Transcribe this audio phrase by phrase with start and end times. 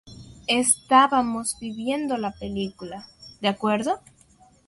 [0.47, 3.07] Estábamos viviendo la película,
[3.39, 3.99] ¿de acuerdo?